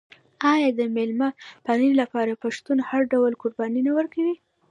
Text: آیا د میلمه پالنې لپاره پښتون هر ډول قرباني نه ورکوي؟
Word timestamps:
آیا 0.51 0.69
د 0.79 0.81
میلمه 0.95 1.29
پالنې 1.65 1.93
لپاره 2.01 2.41
پښتون 2.43 2.77
هر 2.89 3.01
ډول 3.11 3.31
قرباني 3.41 3.81
نه 3.87 3.91
ورکوي؟ 3.97 4.35